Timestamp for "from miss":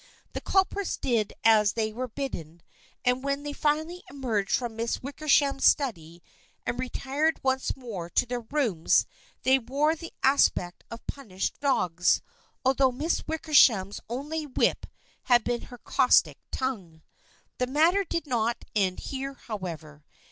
4.55-5.03